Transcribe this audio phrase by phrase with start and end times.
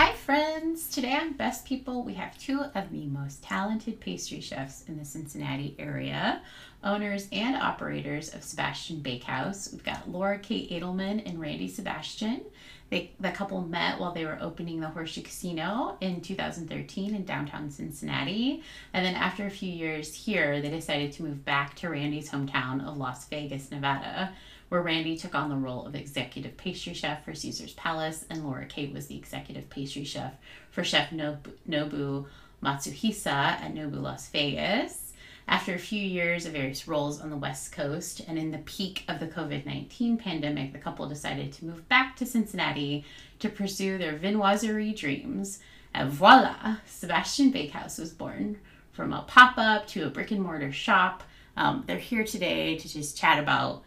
[0.00, 0.88] Hi, friends!
[0.90, 5.04] Today on Best People, we have two of the most talented pastry chefs in the
[5.04, 6.40] Cincinnati area,
[6.84, 9.72] owners and operators of Sebastian Bakehouse.
[9.72, 12.42] We've got Laura Kate Edelman and Randy Sebastian.
[12.90, 17.68] They, the couple met while they were opening the Horseshoe Casino in 2013 in downtown
[17.68, 18.62] Cincinnati.
[18.94, 22.86] And then after a few years here, they decided to move back to Randy's hometown
[22.86, 24.32] of Las Vegas, Nevada,
[24.68, 28.66] where Randy took on the role of executive pastry chef for Caesar's Palace, and Laura
[28.66, 30.34] Kate was the executive pastry chef
[30.70, 32.26] for Chef Nobu, Nobu
[32.62, 35.12] Matsuhisa at Nobu Las Vegas.
[35.46, 39.04] After a few years of various roles on the West Coast and in the peak
[39.08, 43.04] of the COVID 19 pandemic, the couple decided to move back to Cincinnati
[43.38, 45.60] to pursue their viennoiserie dreams.
[45.94, 48.58] And voila, Sebastian Bakehouse was born
[48.92, 51.22] from a pop up to a brick and mortar shop.
[51.56, 53.84] Um, they're here today to just chat about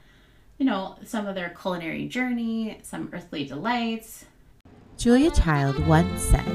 [0.61, 4.25] you know, some of their culinary journey, some earthly delights.
[4.95, 6.45] Julia Child once said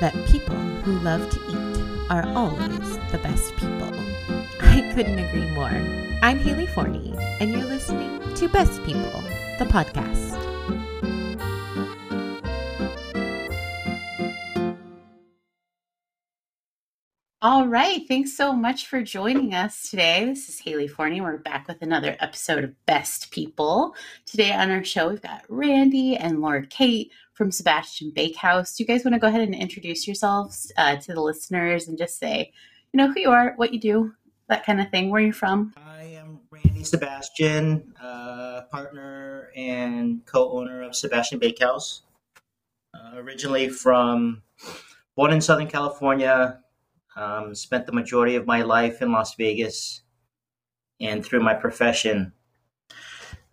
[0.00, 3.90] that people who love to eat are always the best people.
[4.60, 5.70] I couldn't agree more.
[6.20, 9.24] I'm Haley Forney, and you're listening to Best People,
[9.58, 10.43] the podcast.
[17.44, 18.00] All right.
[18.08, 20.24] Thanks so much for joining us today.
[20.24, 21.20] This is Haley Forney.
[21.20, 23.94] We're back with another episode of Best People.
[24.24, 28.74] Today on our show, we've got Randy and Laura Kate from Sebastian Bakehouse.
[28.74, 31.98] Do you guys want to go ahead and introduce yourselves uh, to the listeners and
[31.98, 32.50] just say,
[32.94, 34.14] you know, who you are, what you do,
[34.48, 35.74] that kind of thing, where you're from?
[35.76, 42.04] I am Randy Sebastian, uh, partner and co owner of Sebastian Bakehouse.
[42.94, 44.42] Uh, originally from
[45.14, 46.63] born in Southern California,
[47.16, 50.02] um, spent the majority of my life in Las Vegas,
[51.00, 52.32] and through my profession,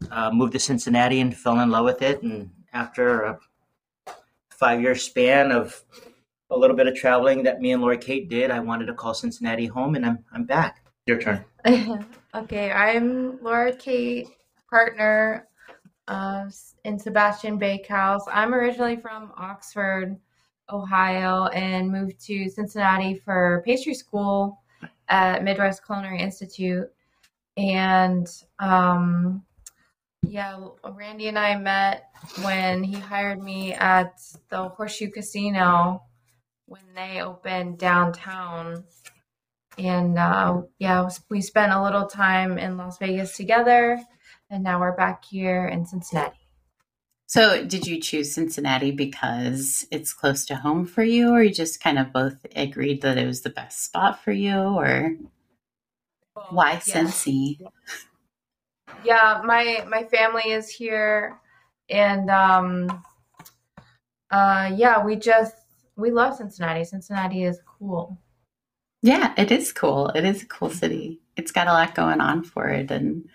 [0.09, 2.21] uh, moved to Cincinnati and fell in love with it.
[2.23, 3.39] And after a
[4.49, 5.83] five-year span of
[6.49, 9.13] a little bit of traveling that me and Laura Kate did, I wanted to call
[9.13, 10.83] Cincinnati home, and I'm I'm back.
[11.05, 11.43] Your turn.
[12.35, 14.27] okay, I'm Laura Kate,
[14.69, 15.47] partner
[16.07, 16.45] uh,
[16.83, 18.23] in Sebastian Bakehouse.
[18.31, 20.17] I'm originally from Oxford.
[20.71, 24.59] Ohio and moved to Cincinnati for pastry school
[25.07, 26.89] at Midwest Culinary Institute.
[27.57, 28.27] And
[28.59, 29.43] um,
[30.23, 30.57] yeah,
[30.89, 32.09] Randy and I met
[32.41, 36.03] when he hired me at the Horseshoe Casino
[36.65, 38.83] when they opened downtown.
[39.77, 43.99] And uh, yeah, we spent a little time in Las Vegas together,
[44.49, 46.40] and now we're back here in Cincinnati.
[47.31, 51.81] So, did you choose Cincinnati because it's close to home for you, or you just
[51.81, 55.15] kind of both agreed that it was the best spot for you, or
[56.49, 56.91] why yes.
[56.91, 57.61] Cincy?
[59.05, 61.39] Yeah, my my family is here,
[61.89, 63.01] and um,
[64.29, 65.55] uh, yeah, we just
[65.95, 66.83] we love Cincinnati.
[66.83, 68.17] Cincinnati is cool.
[69.01, 70.09] Yeah, it is cool.
[70.09, 71.21] It is a cool city.
[71.37, 73.29] It's got a lot going on for it, and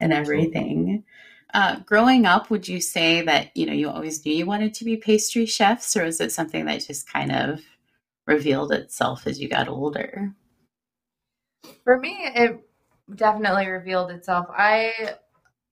[0.00, 1.04] and everything.
[1.54, 4.84] Uh, growing up, would you say that you know you always knew you wanted to
[4.84, 7.60] be pastry chefs, or was it something that just kind of
[8.26, 10.34] revealed itself as you got older?
[11.84, 12.60] For me, it
[13.14, 14.46] definitely revealed itself.
[14.50, 15.14] I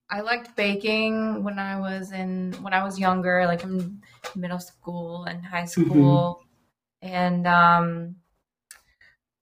[0.09, 4.01] I liked baking when I was in when I was younger, like in
[4.37, 5.89] middle school and high mm-hmm.
[5.89, 6.43] school,
[7.03, 7.13] mm-hmm.
[7.13, 8.15] and um,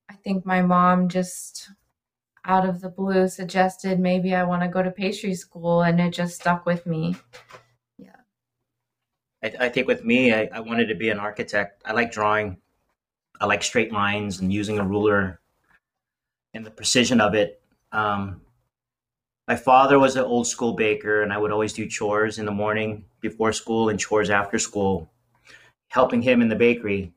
[0.09, 1.69] I think my mom just
[2.45, 6.11] out of the blue suggested maybe I want to go to pastry school, and it
[6.11, 7.15] just stuck with me.
[7.97, 8.15] Yeah.
[9.43, 11.81] I, I think with me, I, I wanted to be an architect.
[11.85, 12.57] I like drawing.
[13.39, 15.39] I like straight lines and using a ruler
[16.53, 17.61] and the precision of it.
[17.91, 18.41] Um,
[19.47, 22.51] my father was an old school baker, and I would always do chores in the
[22.51, 25.09] morning before school and chores after school,
[25.89, 27.13] helping him in the bakery.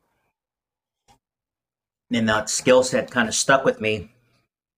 [2.11, 4.14] And that skill set kind of stuck with me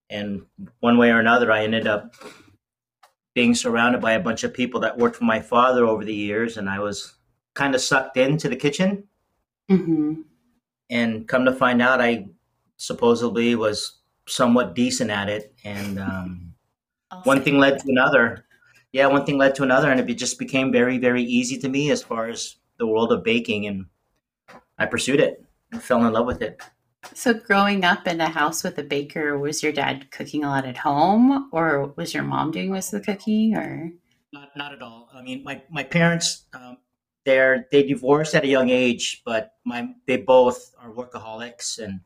[0.09, 0.45] and
[0.79, 2.16] one way or another, I ended up
[3.34, 6.57] being surrounded by a bunch of people that worked for my father over the years,
[6.57, 7.16] and I was
[7.53, 9.03] kind of sucked into the kitchen.
[9.69, 10.21] Mm-hmm.
[10.89, 12.30] And come to find out, I
[12.77, 16.54] supposedly was somewhat decent at it, and um,
[17.24, 18.45] one thing led to another.
[18.94, 21.92] Yeah, one thing led to another, and it just became very, very easy to me
[21.92, 23.86] as far as the world of baking, and
[24.77, 26.62] I pursued it and fell in love with it.
[27.13, 30.65] So, growing up in a house with a baker, was your dad cooking a lot
[30.65, 33.91] at home, or was your mom doing most of the cooking, or
[34.33, 34.55] not?
[34.55, 35.09] Not at all.
[35.13, 36.77] I mean, my my parents, um,
[37.25, 42.01] they're they divorced at a young age, but my they both are workaholics, and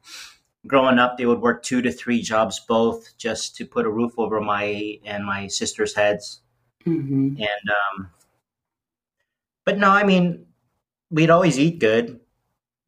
[0.68, 4.14] growing up, they would work two to three jobs both just to put a roof
[4.18, 6.42] over my and my sister's heads,
[6.86, 7.36] mm-hmm.
[7.38, 8.10] and um,
[9.66, 10.46] but no, I mean,
[11.10, 12.20] we'd always eat good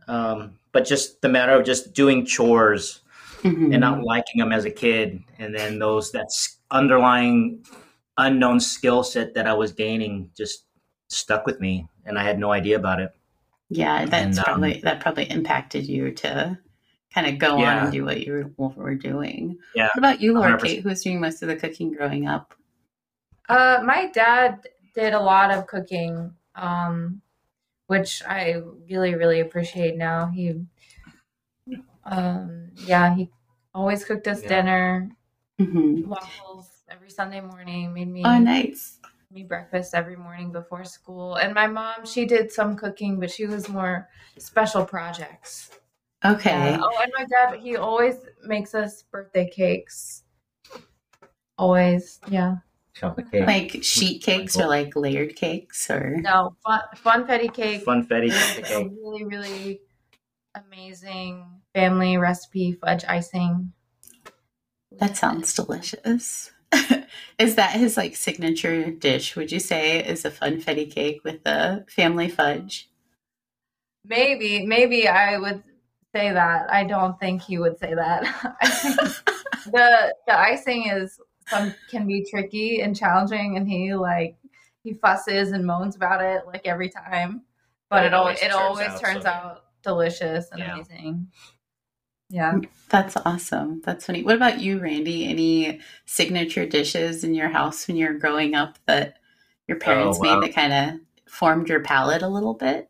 [0.07, 2.99] Um, but just the matter of just doing chores
[3.43, 3.71] Mhm.
[3.71, 7.63] and not liking them as a kid, and then those that s- underlying
[8.17, 10.65] unknown skill set that I was gaining just
[11.09, 13.11] stuck with me, and I had no idea about it.
[13.69, 16.57] Yeah, that's And, um, probably that probably impacted you to
[17.13, 19.57] kind of go on and do what you were, were doing.
[19.75, 20.61] Yeah, What about you, Laura 100%.
[20.77, 20.83] Kate?
[20.83, 22.53] Who was doing most of the cooking growing up?
[23.49, 27.21] Uh, my dad did a lot of cooking, um,
[27.87, 30.27] which I really, really appreciate now.
[30.27, 30.65] He,
[32.05, 33.29] um, yeah, he
[33.73, 34.49] always cooked us Yeah.
[34.49, 35.11] dinner,
[35.59, 38.99] hmm waffles every Sunday morning, made me Oh, nice.
[39.31, 41.35] me breakfast every morning before school.
[41.35, 45.71] And my mom, she did some cooking, but she was more special projects.
[46.25, 46.51] Okay.
[46.51, 46.79] Yeah.
[46.81, 48.15] Oh, and my dad, he always
[48.45, 50.23] makes us birthday cakes.
[51.57, 52.57] Always, yeah.
[52.95, 57.85] Chocolate cake, Like sheet cakes or like layered cakes or No, fun, funfetti cake.
[57.85, 58.91] funfetti is cake.
[59.01, 59.81] really, really
[60.55, 63.73] amazing family recipe fudge icing.
[64.99, 66.51] that sounds delicious.
[67.39, 69.35] is that his like signature dish?
[69.35, 72.89] Would you say is a funfetti cake with the family fudge?
[74.05, 75.63] Maybe, maybe I would
[76.13, 76.69] say that.
[76.71, 78.23] I don't think he would say that.
[79.65, 81.25] The the icing is some
[81.89, 84.35] can be tricky and challenging, and he like
[84.83, 87.43] he fusses and moans about it like every time.
[87.89, 90.73] But it, always it always turns so- out delicious and Yeah.
[90.73, 91.27] amazing.
[92.29, 92.59] Yeah.
[92.89, 93.81] That's awesome.
[93.85, 94.23] That's funny.
[94.23, 95.27] What about you, Randy?
[95.27, 99.19] Any signature dishes in your house when you were growing up that
[99.67, 100.39] your parents wow.
[100.39, 102.89] made that kind of formed your palate a little bit?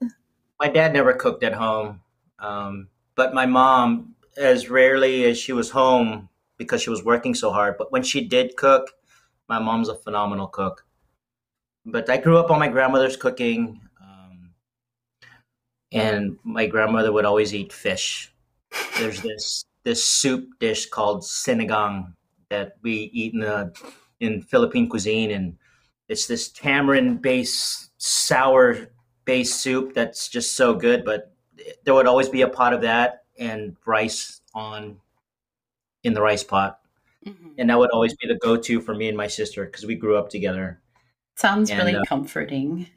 [0.62, 2.00] My dad never cooked at home,
[2.40, 6.30] um, but my mom, as rarely as she was home
[6.64, 8.92] because she was working so hard, but when she did cook,
[9.48, 10.86] my mom's a phenomenal cook.
[11.86, 14.54] But I grew up on my grandmother's cooking, um,
[15.92, 18.32] and my grandmother would always eat fish.
[18.98, 22.14] There's this this soup dish called sinigang
[22.50, 23.74] that we eat in the
[24.20, 25.58] in Philippine cuisine, and
[26.08, 28.88] it's this tamarind based sour
[29.26, 31.04] based soup that's just so good.
[31.04, 31.34] But
[31.84, 34.98] there would always be a pot of that and rice on
[36.04, 36.80] in the rice pot,
[37.58, 39.96] and that would always be the go to for me and my sister because we
[39.96, 40.82] grew up together.
[41.36, 42.88] Sounds And, really uh, comforting.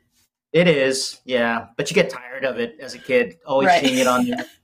[0.53, 3.85] It is, yeah, but you get tired of it as a kid, always Right.
[3.85, 4.45] seeing it on there.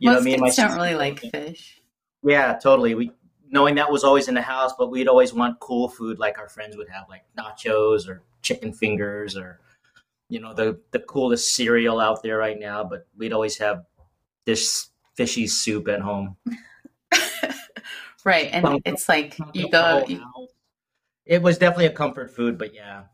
[0.00, 1.80] You Most me and my don't sister- really like fish.
[2.22, 2.94] Yeah, totally.
[2.94, 3.12] We
[3.48, 6.48] knowing that was always in the house, but we'd always want cool food like our
[6.48, 9.60] friends would have, like nachos or chicken fingers or
[10.30, 12.84] you know the the coolest cereal out there right now.
[12.84, 13.84] But we'd always have
[14.46, 16.36] this fishy soup at home.
[18.26, 18.50] Right.
[18.52, 20.20] And it's like you go, you.
[21.24, 23.04] It was definitely a comfort food, but yeah,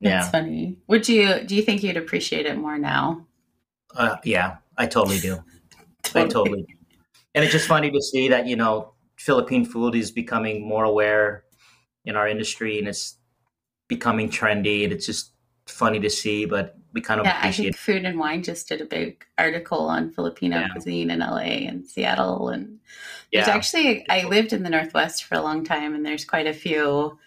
[0.00, 0.78] that's yeah, funny.
[0.86, 3.26] Would you, do you think you'd appreciate it more now?
[3.94, 4.56] uh, yeah.
[4.76, 5.42] I totally do.
[6.14, 6.74] I totally do.
[7.34, 11.44] And it's just funny to see that, you know, Philippine food is becoming more aware
[12.04, 13.16] in our industry and it's
[13.88, 15.32] becoming trendy and it's just
[15.70, 18.68] funny to see, but we kind of Yeah, I appreciate think Food and Wine just
[18.68, 20.68] did a big article on Filipino Yeah.
[20.68, 22.48] cuisine in LA and Seattle.
[22.48, 22.80] And
[23.32, 23.54] there's Yeah.
[23.54, 27.18] actually, I lived in the Northwest for a long time, and there's quite a few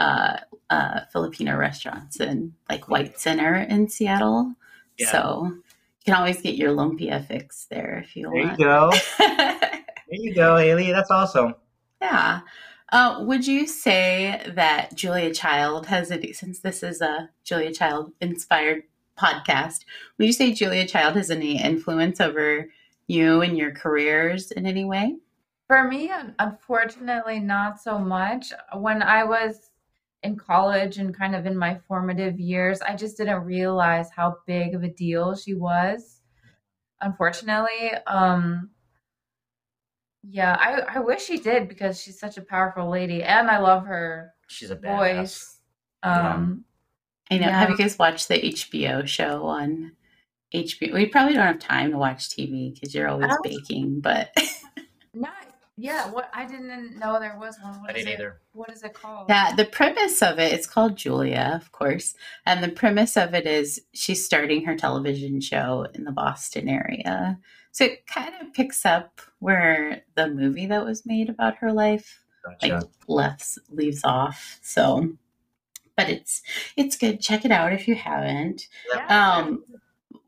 [0.00, 0.38] uh,
[0.70, 4.54] uh, Filipino restaurants in like White Center in Seattle.
[4.98, 5.10] Yeah.
[5.12, 5.62] So you
[6.04, 8.92] can always get your lumpia fix there if you There you go.
[10.06, 10.90] There you go, Haley.
[10.92, 11.54] That's awesome.
[12.02, 12.40] yeah.
[12.94, 18.12] Uh, would you say that Julia Child has any, since this is a Julia Child
[18.20, 18.84] inspired
[19.18, 19.80] podcast,
[20.16, 22.68] would you say Julia Child has any influence over
[23.08, 25.16] you and your careers in any way?
[25.66, 28.52] For me, unfortunately, not so much.
[28.76, 29.72] When I was
[30.22, 34.72] in college and kind of in my formative years, I just didn't realize how big
[34.76, 36.20] of a deal she was.
[37.00, 38.70] Unfortunately, um,
[40.28, 43.86] yeah, I, I wish she did because she's such a powerful lady, and I love
[43.86, 44.98] her She's a badass.
[45.18, 45.56] voice.
[46.02, 46.64] Um,
[47.30, 47.46] I know.
[47.46, 47.58] Yeah.
[47.58, 49.92] Have you guys watched the HBO show on
[50.54, 50.92] HBO?
[50.94, 53.38] We probably don't have time to watch TV because you're always Oh.
[53.42, 54.30] baking, but
[55.14, 55.32] not
[55.76, 56.08] yeah.
[56.10, 57.80] What I didn't know there was one.
[57.88, 58.12] I didn't it?
[58.14, 58.40] either.
[58.52, 59.26] What is it called?
[59.28, 62.14] Yeah, the premise of it, it's called Julia, of course.
[62.46, 67.38] And the premise of it is she's starting her television show in the Boston area.
[67.74, 72.20] So it kind of picks up where the movie that was made about her life
[72.62, 72.88] like Gotcha.
[73.08, 74.60] left leaves off.
[74.62, 75.16] So
[75.96, 76.42] but it's
[76.76, 77.20] it's good.
[77.20, 78.68] Check it out if you haven't.
[78.94, 79.06] Yeah.
[79.08, 79.64] Um,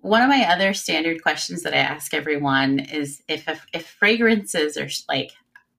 [0.01, 4.77] one of my other standard questions that I ask everyone is if if, if fragrances
[4.77, 5.31] are like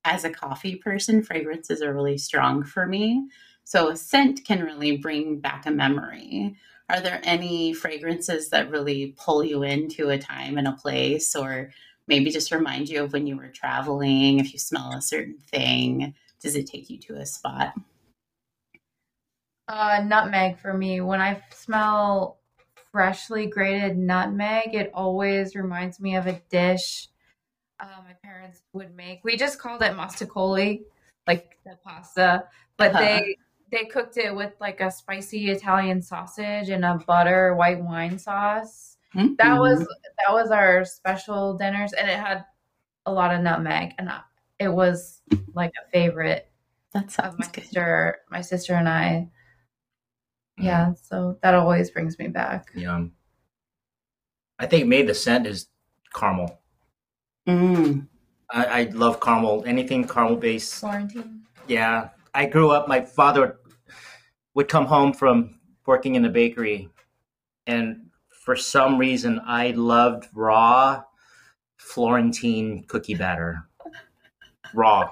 [0.06, 3.28] as a coffee person, fragrances are really strong for me.
[3.66, 6.56] So a scent can really bring back a memory.
[6.90, 11.72] Are there any fragrances that really pull you into a time and a place, or
[12.08, 14.40] maybe just remind you of when you were traveling?
[14.40, 17.74] If you smell a certain thing, does it take you to a spot?
[19.68, 21.02] Uh, nutmeg for me.
[21.02, 22.40] When I smell
[22.92, 27.10] freshly grated nutmeg, it always reminds me of a dish
[27.80, 29.20] uh, my parents would make.
[29.24, 30.84] We just called it mostaccioli,
[31.28, 32.46] like the pasta,
[32.78, 33.00] but Uh-huh.
[33.00, 33.38] they
[33.72, 38.98] they cooked it with like a spicy Italian sausage and a butter white wine sauce.
[39.14, 42.46] That was that was our special dinners, and it had
[43.06, 44.12] a lot of nutmeg, and
[44.60, 45.22] it was
[45.54, 46.52] like a favorite
[46.94, 47.64] that of my good.
[47.64, 49.30] sister, my sister and I.
[50.60, 52.72] Yeah, so that always brings me back.
[52.76, 53.14] Yum.
[54.60, 55.68] I think maybe the scent is
[56.14, 56.60] caramel.
[57.48, 58.08] Mm.
[58.50, 59.64] I, I love caramel.
[59.66, 60.80] Anything caramel based.
[60.80, 61.44] Florentine.
[61.68, 62.88] Yeah, I grew up.
[62.88, 63.58] My father
[64.54, 66.90] would come home from working in the bakery,
[67.66, 71.04] and for some reason, I loved raw
[71.78, 73.68] Florentine cookie batter,
[74.74, 75.12] raw,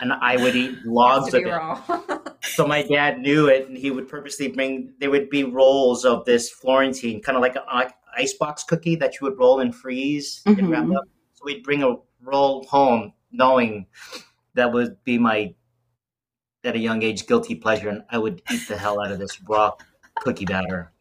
[0.00, 1.46] and I would eat logs of it.
[1.48, 1.80] raw.
[2.54, 4.94] So my dad knew it, and he would purposely bring.
[5.00, 7.62] There would be rolls of this Florentine, kind of like an
[8.16, 10.96] icebox cookie that you would roll and freeze and wrap Mhm.
[10.96, 11.04] up.
[11.34, 13.86] So we'd bring a roll home, knowing
[14.54, 15.54] that would be my,
[16.64, 19.40] at a young age, guilty pleasure, and I would eat the hell out of this
[19.42, 19.72] raw
[20.16, 20.92] cookie batter.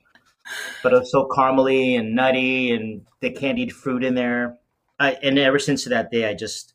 [0.81, 4.57] But it was so caramely and nutty, and the candied fruit in there.
[4.99, 6.73] I, and ever since that day, I just,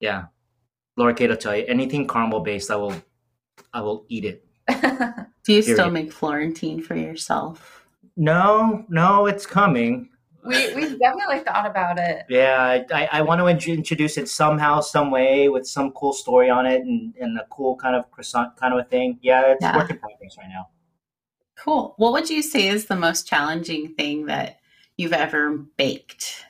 [0.00, 0.26] yeah,
[0.96, 2.94] Laura Kate will tell you, anything caramel based, I will,
[3.72, 4.44] I will eat it.
[5.44, 7.86] Do you still make Florentine for yourself?
[8.16, 10.08] No, no, it's coming.
[10.46, 12.24] We we've definitely thought about it.
[12.28, 16.12] Yeah, I, I, I want to int- introduce it somehow, some way, with some cool
[16.12, 19.18] story on it and, and a cool kind of croissant kind of a thing.
[19.22, 19.76] Yeah, it's Yeah.
[19.76, 20.68] work in progress right now.
[21.56, 21.94] Cool.
[21.96, 24.58] What would you say is the most challenging thing that
[24.96, 26.44] you've ever baked?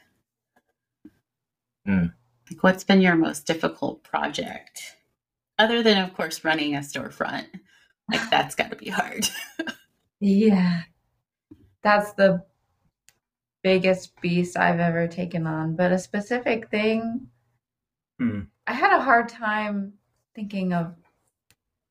[1.85, 2.07] Hmm.
[2.51, 4.97] Like, what's been your most difficult project?
[5.59, 7.47] Other than, of course, running a storefront.
[8.11, 9.29] Like, that's got to be hard.
[10.19, 10.81] Yeah.
[11.83, 12.43] That's the
[13.67, 15.75] biggest beast I've ever taken on.
[15.75, 17.27] But a specific thing,
[18.19, 18.43] Hmm.
[18.67, 19.93] I had a hard time
[20.35, 20.95] thinking of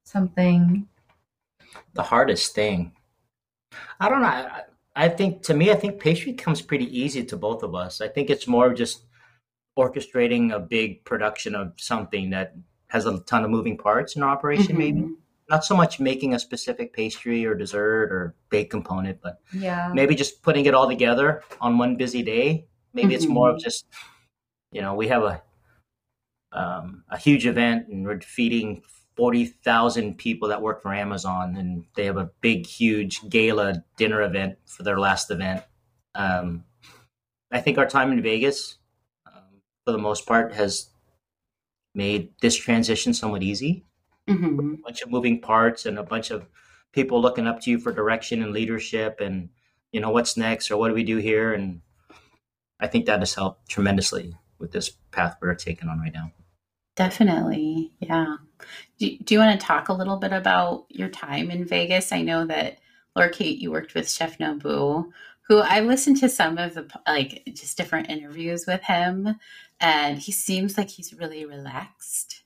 [0.05, 0.87] something.
[1.93, 2.93] The hardest thing.
[3.99, 4.27] I don't know.
[4.27, 4.61] I,
[4.95, 8.01] I think to me, I think pastry comes pretty easy to both of us.
[8.01, 9.03] I think it's more just
[9.77, 12.55] orchestrating a big production of something that
[12.87, 15.09] has a ton of moving parts in operation, maybe.
[15.49, 19.91] Not so much making a specific pastry or dessert or bake component, but Yeah.
[19.93, 22.65] maybe just putting it all together on one busy day.
[22.93, 23.57] Maybe it's more Mm-hmm.
[23.57, 23.85] of just,
[24.71, 25.41] you know, we have a
[26.51, 28.81] um, a huge event and we're feeding
[29.15, 34.21] forty thousand people that work for Amazon, and they have a big, huge gala dinner
[34.23, 35.63] event for their last event.
[36.15, 36.63] Um,
[37.51, 38.77] I think our time in Vegas,
[39.27, 40.89] um, for the most part, has
[41.93, 43.84] made this transition somewhat easy
[44.27, 44.79] Mhm.
[44.79, 46.47] a bunch of moving parts and a bunch of
[46.91, 49.49] people looking up to you for direction and leadership and
[49.91, 51.81] you know what's next or what do we do here and
[52.79, 56.31] i think that has helped tremendously with this path we're taking on right now
[56.95, 57.91] Definitely.
[57.99, 58.37] Yeah.
[58.99, 62.11] Do, do you want to talk a little bit about your time in Vegas?
[62.13, 62.77] I know that
[63.15, 67.43] Laura Kate, you worked with Chef Nobu, who I listened to some of the like
[67.53, 69.35] just different interviews with him,
[69.81, 72.43] and he seems like he's really relaxed.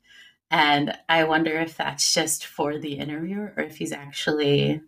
[0.51, 4.81] And I wonder if that's just for the interviewer or if he's actually,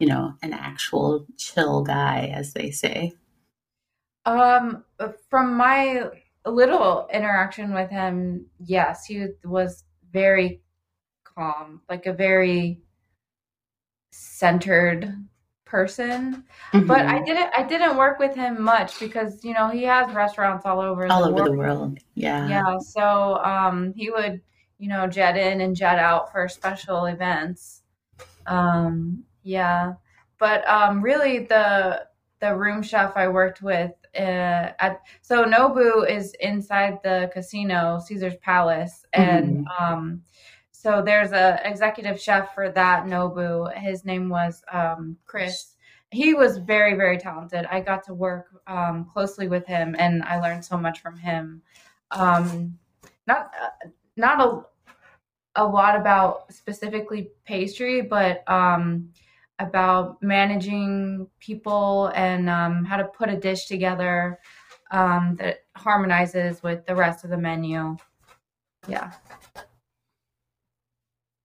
[0.00, 3.14] you know, an actual chill guy, as they say.
[4.24, 4.84] Um,
[5.28, 6.04] from my
[6.46, 10.62] little interaction with him, yes, he was very
[11.24, 12.82] calm, like a very
[14.10, 15.14] centered
[15.64, 16.44] person.
[16.86, 17.24] But I Mhm.
[17.24, 21.10] didn't I didn't work with him much because, you know, he has restaurants all over
[21.10, 21.48] all the over world.
[21.48, 21.98] the world.
[22.14, 22.62] Yeah.
[22.62, 24.42] Yeah, so um he would,
[24.82, 27.82] you know, jet in and jet out for special events.
[28.46, 29.92] Um yeah.
[30.40, 32.04] But um really the
[32.40, 38.34] the room chef I worked with uh, at so Nobu is inside the casino, Caesar's
[38.42, 40.22] Palace, and um
[40.72, 43.72] so there's a executive chef for that Nobu.
[43.78, 45.76] His name was um Chris.
[46.10, 47.66] He was very very talented.
[47.70, 51.62] I got to work um closely with him and I learned so much from him.
[52.10, 52.80] Um
[53.28, 54.62] not uh, not a
[55.54, 59.12] a lot about specifically pastry, but um
[59.58, 64.38] about managing people and um, how to put a dish together
[64.90, 67.96] um, that harmonizes with the rest of the menu.
[68.88, 69.12] Yeah.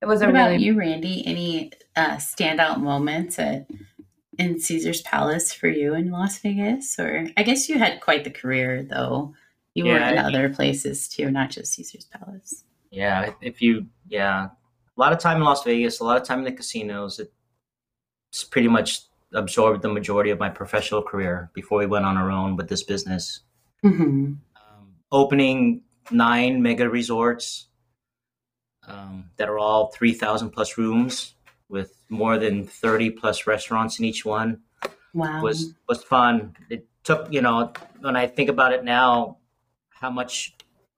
[0.01, 1.25] It was What a about really you, Randy?
[1.25, 3.67] Any uh, standout moments at
[4.37, 6.99] in Caesar's Palace for you in Las Vegas?
[6.99, 9.33] Or I guess you had quite the career though.
[9.77, 12.63] You were Yeah, in I- other places too, not just Caesar's Palace.
[12.89, 16.39] Yeah, if you, yeah, a lot of time in Las Vegas, a lot of time
[16.39, 17.19] in the casinos.
[17.19, 19.01] It's pretty much
[19.33, 22.81] absorbed the majority of my professional career before we went on our own with this
[22.81, 23.41] business.
[23.85, 24.33] Mm-hmm.
[24.55, 27.67] Um, opening nine mega resorts
[28.87, 31.35] um, that are all 3,000 plus rooms
[31.69, 34.61] with more than 30 plus restaurants in each one
[35.13, 35.41] Wow.
[35.43, 36.55] was was fun.
[36.69, 39.37] It took, you know, when I think about it now,
[39.99, 40.55] how much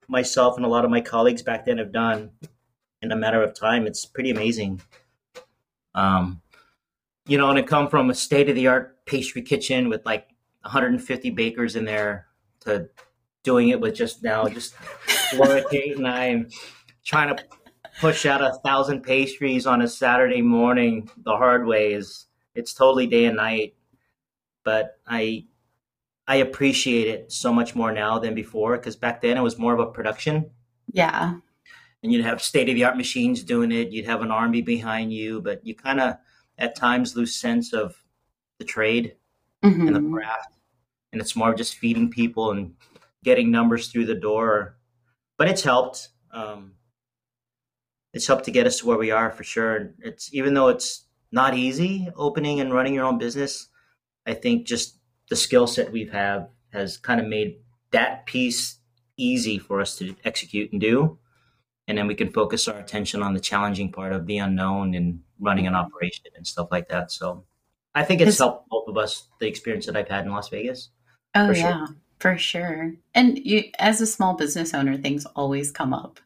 [0.07, 2.31] myself and a lot of my colleagues back then have done
[3.01, 3.87] in a matter of time.
[3.87, 4.81] It's pretty amazing.
[5.95, 6.41] Um,
[7.25, 10.27] you know, and to come from a state of the art pastry kitchen with like
[10.61, 12.27] 150 bakers in there
[12.61, 12.89] to
[13.43, 14.75] doing it with just now just
[15.35, 16.45] Laura Kate and I
[17.05, 17.43] trying to
[18.01, 22.25] push out a thousand pastries on a Saturday morning the hard way is
[22.55, 23.75] it's totally day and night
[24.65, 25.45] but I
[26.29, 29.73] I appreciate it so much more now than before because back then it was more
[29.73, 30.49] of a production
[30.93, 31.33] yeah.
[32.03, 33.89] and you'd have state of the art machines doing it.
[33.91, 36.17] You'd have an army behind you, but you kind of
[36.59, 37.95] at times lose sense of
[38.59, 39.15] the trade
[39.63, 40.13] and the Mhm.
[40.13, 40.51] craft,
[41.11, 42.75] and it's more of just feeding people and
[43.23, 44.77] getting numbers through the door.
[45.37, 46.09] But it's helped.
[46.31, 46.75] Um,
[48.13, 49.75] it's helped to get us to where we are for sure.
[49.75, 53.67] And It's even though it's not easy opening and running your own business.
[54.27, 54.98] I think just
[55.29, 57.57] the skill set we've had has kind of made
[57.91, 58.77] that piece
[59.17, 61.17] easy for us to execute and do.
[61.87, 65.21] And then we can focus our attention on the challenging part of the unknown and
[65.39, 67.11] running an operation and stuff like that.
[67.11, 67.45] So
[67.95, 70.49] I think it's Is- helped both of us, the experience that I've had in Las
[70.49, 70.89] Vegas.
[71.35, 71.69] Oh For sure.
[71.69, 71.85] yeah,
[72.19, 72.93] for sure.
[73.15, 76.19] And you, as a small business owner, things always come up.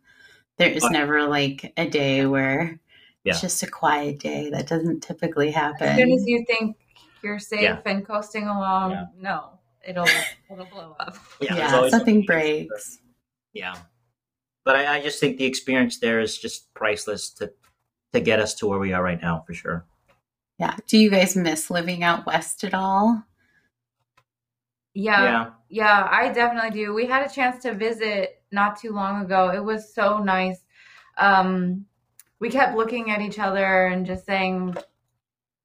[0.58, 0.90] There is Oh.
[0.90, 2.80] never like a day where
[3.24, 3.32] Yeah.
[3.32, 4.50] it's just a quiet day.
[4.50, 5.88] That doesn't typically happen.
[5.88, 6.78] As soon as you think
[7.24, 7.82] you're safe Yeah.
[7.86, 9.06] and coasting along, Yeah.
[9.18, 10.08] no, it'll
[10.52, 11.16] it'll blow up.
[11.40, 13.00] there's yeah, always something something- breaks.
[13.54, 13.76] Yeah.
[14.66, 17.52] But I, I just think the experience there is just priceless to
[18.14, 19.86] to get us to where we are right now for sure.
[20.60, 20.76] Yeah.
[20.88, 23.24] Do you guys miss living out west at all?
[24.94, 25.50] Yeah, yeah.
[25.70, 26.94] Yeah, I definitely do.
[26.94, 29.50] We had a chance to visit not too long ago.
[29.50, 30.60] It was so nice.
[31.18, 31.86] Um,
[32.40, 34.76] we kept looking at each other and just saying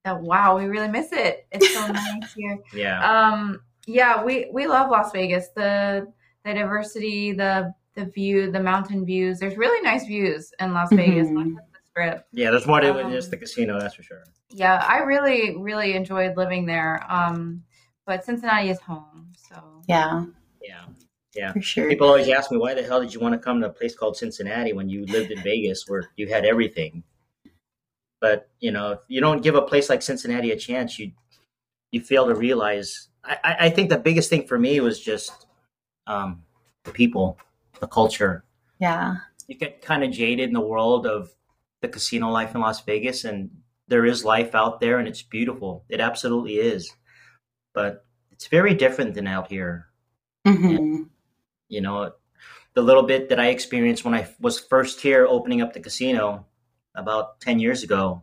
[0.09, 1.47] that, wow, we really miss it.
[1.53, 2.59] It's so nice here.
[2.75, 2.99] Yeah.
[3.09, 5.49] Um, yeah, we we love Las Vegas.
[5.55, 6.07] The
[6.45, 9.39] the diversity, the the view, the mountain views.
[9.39, 11.55] There's really nice views in Las Vegas, not Mhm.
[11.57, 12.27] just the strip.
[12.33, 14.23] yeah, there's more to it than um, just the casino, that's for sure.
[14.51, 17.05] Yeah, I really really enjoyed living there.
[17.09, 17.63] Um,
[18.07, 20.25] but Cincinnati is home, so Yeah,
[20.63, 20.85] Yeah.
[21.35, 21.53] Yeah.
[21.53, 21.89] for sure.
[21.89, 23.95] People always ask me, why the hell did you want to come to a place
[23.97, 27.03] called Cincinnati when you lived in Vegas where you had everything?
[28.21, 31.13] But, you know, if you don't give a place like Cincinnati a chance, you
[31.91, 33.09] you fail to realize.
[33.25, 35.47] I, I think the biggest thing for me was just
[36.07, 36.43] um,
[36.85, 37.39] the people,
[37.81, 38.45] the culture.
[38.79, 39.17] Yeah.
[39.47, 41.31] You get kind of jaded in the world of
[41.81, 43.51] the casino life in Las Vegas, and
[43.87, 45.85] there is life out there, and it's beautiful.
[45.89, 46.91] It absolutely is.
[47.75, 48.05] But
[48.39, 49.89] it's very different than out here
[50.47, 51.03] hmm
[51.69, 52.13] you know
[52.75, 56.47] the little bit that i experienced when i was first here opening up the casino
[56.95, 58.23] about 10 years ago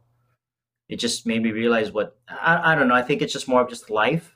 [0.89, 3.61] it just made me realize what i, I don't know i think it's just more
[3.61, 4.31] of just life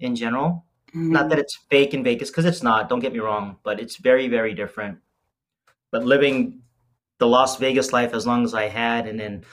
[0.00, 0.64] in general.
[0.94, 3.96] Not that it's fake in vegas because it's not don't get me wrong but it's
[3.96, 4.98] very very different.
[5.90, 6.62] But living
[7.18, 9.44] the las vegas life as long as i had and then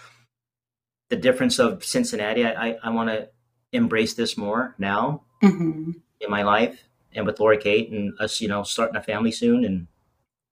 [1.09, 3.29] the difference of cincinnati i, I, I want to
[3.71, 8.47] embrace this more now hmm in my life and with Laura Kate and us, you
[8.47, 9.65] know, starting a family soon.
[9.65, 9.87] And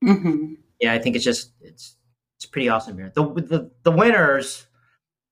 [0.04, 1.96] hmm yeah, I think it's just it's
[2.40, 3.12] it's pretty awesome here.
[3.14, 4.66] The the the winters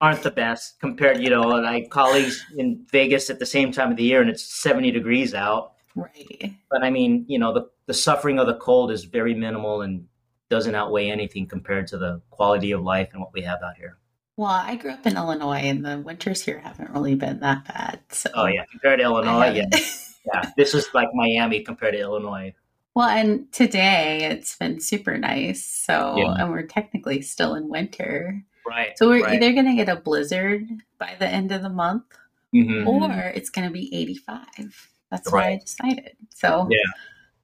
[0.01, 3.97] aren't the best compared, you know, like colleagues in Vegas at the same time of
[3.97, 5.71] the year and it's 70 degrees out.
[5.95, 6.53] Right.
[6.69, 10.05] But I mean, you know, the the suffering of the cold is very minimal and
[10.49, 13.97] doesn't outweigh anything compared to the quality of life and what we have out here.
[14.35, 18.01] Well, I grew up in Illinois, and the winters here haven't really been that bad.
[18.09, 19.65] So Oh yeah, compared to Illinois, yeah,
[20.33, 20.51] yeah.
[20.57, 22.53] This is like Miami compared to Illinois.
[22.97, 25.63] Well, and today it's been super nice.
[25.63, 26.33] So, Yeah.
[26.39, 28.43] and we're technically still in winter.
[28.65, 28.97] Right.
[28.97, 29.35] So we're right.
[29.35, 30.63] either going to get a blizzard
[30.97, 32.05] by the end of the month
[32.55, 32.87] Mhm.
[32.87, 34.89] or it's going to be 85.
[35.11, 36.17] That's what I decided.
[36.33, 36.91] So Yeah.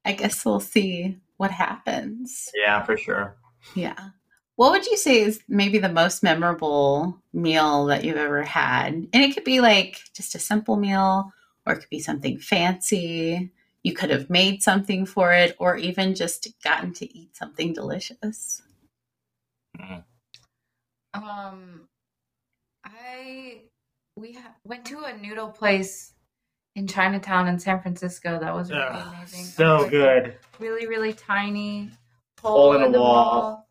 [0.04, 2.50] I guess we'll see what happens.
[2.56, 3.36] Yeah, for sure.
[3.76, 4.08] Yeah.
[4.56, 8.92] What would you say is maybe the most memorable meal that you've ever had?
[8.92, 11.32] And it could be like just a simple meal,
[11.64, 13.52] or it could be something fancy.
[13.84, 18.62] You could have made something for it, or even just gotten to eat something delicious.
[21.12, 21.88] Um,
[22.84, 23.60] I
[24.16, 26.12] we ha- went to a noodle place
[26.76, 28.38] in Chinatown in San Francisco.
[28.40, 29.44] That was really Ugh, amazing.
[29.44, 30.36] so Like, good.
[30.58, 31.90] Really, really tiny
[32.40, 33.68] Hole in the wall.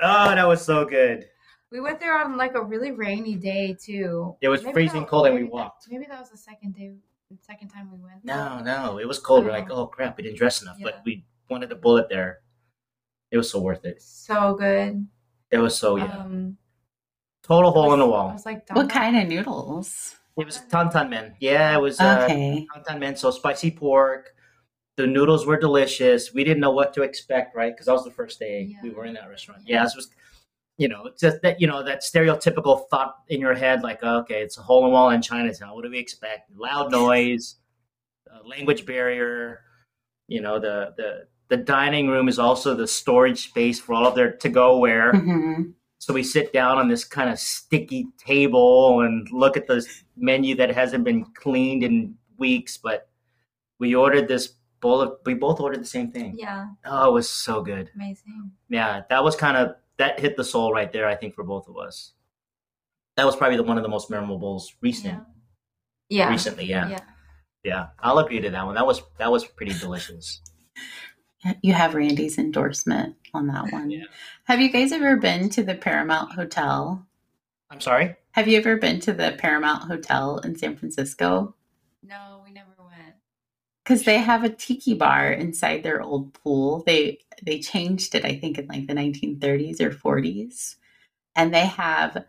[0.00, 1.28] Oh, that was so good.
[1.72, 4.36] We went there on like a really rainy day too.
[4.40, 5.86] It was Maybe freezing that- cold and we maybe that- walked.
[5.90, 6.98] Maybe that was the second day, the
[7.34, 8.24] second time we went.
[8.24, 9.44] No, no, it was cold.
[9.44, 9.82] We're like, Oh.
[9.82, 10.86] oh crap, we didn't dress enough, Yeah.
[10.86, 12.40] but we wanted a bullet there.
[13.30, 14.00] It was so worth it.
[14.00, 15.06] So good.
[15.50, 16.04] It was so yeah.
[16.18, 16.56] Um,
[17.42, 18.32] Total hole in the I wall.
[18.32, 20.16] was like, What kind of noodles?
[20.36, 21.34] It was Tantan Men.
[21.40, 22.66] Yeah, it was uh, Okay.
[22.74, 23.16] Tantan Men.
[23.16, 24.34] So spicy pork.
[24.96, 26.32] The noodles were delicious.
[26.32, 27.72] We didn't know what to expect, right?
[27.72, 29.62] Because that was the first day we were in that restaurant.
[29.66, 30.08] Yeah, this was,
[30.78, 34.42] you know, it's just that you know that stereotypical thought in your head, like, okay,
[34.42, 35.74] it's a hole in the wall in Chinatown.
[35.74, 36.50] What do we expect?
[36.56, 37.56] Loud noise,
[38.32, 39.62] uh, language barrier.
[40.28, 44.14] You know, the the the dining room is also the storage space for all of
[44.14, 45.12] their to go ware.
[45.12, 50.04] hmm So we sit down on this kind of sticky table and look at this
[50.16, 53.08] menu that hasn't been cleaned in weeks, but
[53.78, 56.34] we ordered this bowl of we both ordered the same thing.
[56.36, 57.90] Yeah, Oh, it was so good.
[57.94, 58.50] amazing.
[58.68, 61.68] Yeah, that was kind of that hit the soul right there, I think, for both
[61.68, 62.12] of us.
[63.16, 65.22] That was probably the, one of the most memorables recent
[66.08, 66.30] Yeah.
[66.30, 66.88] recently, yeah.
[66.88, 67.00] Yeah.
[67.64, 67.86] Yeah.
[67.98, 68.74] I'll agree to that one.
[68.74, 70.40] That was that was pretty delicious.
[71.62, 73.88] You have Randy's endorsement on that one.
[73.90, 74.04] Yeah.
[74.44, 77.06] Have you guys ever been to the Paramount Hotel?
[77.70, 78.16] I'm sorry?
[78.32, 81.54] Have you ever been to the Paramount Hotel in San Francisco?
[82.02, 83.14] No, we never went.
[83.86, 86.82] Because they have a tiki bar inside their old pool.
[86.86, 90.76] They they changed it, I think, in like the 1930s or 40s,
[91.36, 92.24] and they have.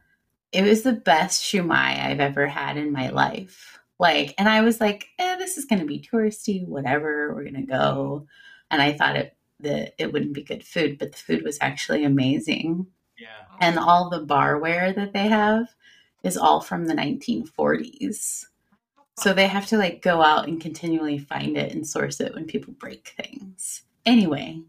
[0.52, 3.80] It was the best shumai I've ever had in my life.
[4.00, 7.34] Like, and I was like, eh, this is going to be touristy, whatever.
[7.34, 8.28] We're gonna go,
[8.70, 12.04] and I thought it that it wouldn't be good food, but the food was actually
[12.04, 12.88] amazing.
[13.18, 13.28] Yeah.
[13.60, 15.68] And all the barware that they have
[16.24, 18.46] is all from the 1940s.
[19.20, 22.46] So they have to like go out and continually find it and source it when
[22.46, 23.84] people break things.
[24.06, 24.62] Anyway,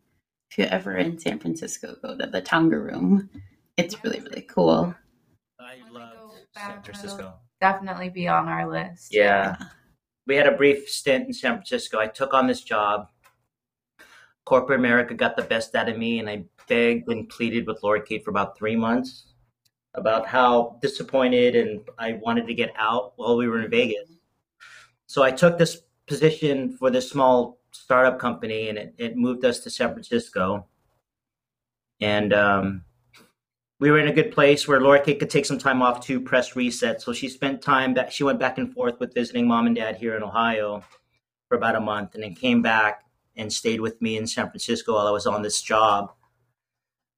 [0.50, 3.28] if you're ever in San Francisco, go to the Tonga Room.
[3.76, 4.94] It's really, really cool.
[5.60, 7.34] I love San Francisco.
[7.60, 9.14] Definitely be on our list.
[9.14, 9.56] Yeah.
[10.26, 11.98] we had a brief stint in San Francisco.
[11.98, 13.08] I took on this job.
[14.46, 18.02] Corporate America got the best out of me, and I begged and pleaded with Laura
[18.02, 19.28] Kate for about three months
[19.94, 23.70] about how disappointed and I wanted to get out while we were in mm-hmm.
[23.72, 24.17] Vegas.
[25.08, 29.58] So I took this position for this small startup company, and it, it moved us
[29.60, 30.66] to San Francisco.
[32.00, 32.84] And um,
[33.80, 36.20] we were in a good place where Laura Kate could take some time off to
[36.20, 37.00] press reset.
[37.00, 39.96] So she spent time that she went back and forth with visiting mom and dad
[39.96, 40.84] here in Ohio
[41.48, 44.92] for about a month, and then came back and stayed with me in San Francisco
[44.92, 46.12] while I was on this job.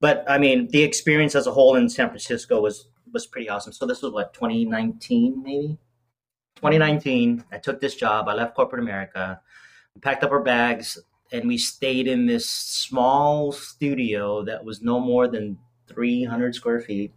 [0.00, 3.72] But I mean, the experience as a whole in San Francisco was was pretty awesome.
[3.72, 5.76] So this was what 2019, maybe
[6.56, 7.44] 2019.
[7.52, 8.28] I took this job.
[8.28, 9.40] I left corporate America,
[9.94, 10.98] we packed up our bags,
[11.32, 15.58] and we stayed in this small studio that was no more than
[15.88, 17.12] 300 square feet.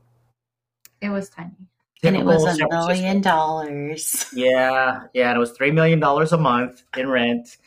[1.02, 1.52] It was tiny.
[2.04, 4.26] And it was a million dollars.
[4.34, 7.58] Yeah, yeah, and it was three million dollars a month in rent.